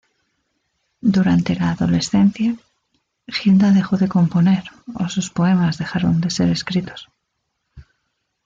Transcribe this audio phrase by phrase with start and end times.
[1.15, 2.55] Durante la adolescencia,
[3.27, 4.63] Hilda dejó de componer
[4.95, 7.07] o sus poemas dejaron de ser escritos.